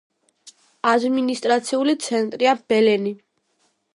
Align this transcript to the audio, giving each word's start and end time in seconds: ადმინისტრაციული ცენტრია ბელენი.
ადმინისტრაციული 0.91 1.95
ცენტრია 2.07 2.57
ბელენი. 2.73 3.15